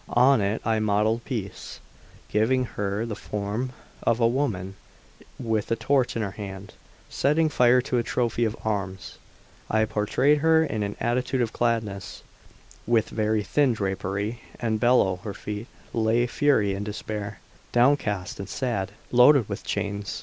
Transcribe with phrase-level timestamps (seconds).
[0.17, 1.79] On it I modelled Peace,
[2.27, 4.73] giving her the form of a woman
[5.37, 6.73] with a torch in her hand,
[7.07, 9.19] setting fire to a trophy of arms;
[9.69, 12.23] I portrayed her in an attitude of gladness,
[12.87, 17.39] with very thin drapery, and below her feet lay Fury in despair,
[17.71, 20.19] downcast and sad, and loaded with chains.